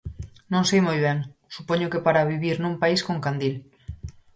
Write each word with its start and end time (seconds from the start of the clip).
Non 0.53 0.63
sei 0.69 0.81
moi 0.87 0.97
ben, 1.05 1.19
supoño 1.55 1.91
que 1.91 2.03
para 2.05 2.29
vivir 2.31 2.55
nun 2.59 2.75
país 2.81 3.01
con 3.07 3.17
candil. 3.25 3.55